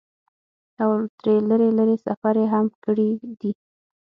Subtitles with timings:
[0.83, 0.89] او
[1.21, 3.09] تر لرې لرې سفرې هم کړي
[3.39, 3.51] دي۔